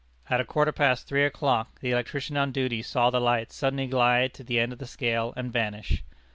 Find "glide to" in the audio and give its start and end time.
3.85-4.43